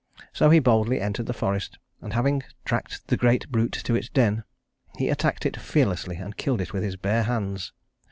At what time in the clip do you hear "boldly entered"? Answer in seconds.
0.57-1.27